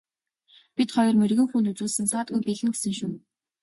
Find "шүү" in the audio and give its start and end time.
2.99-3.11